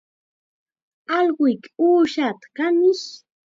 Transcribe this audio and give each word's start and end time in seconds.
Allquyki 1.17 1.69
uushaata 1.85 2.45
kanish 2.57 3.07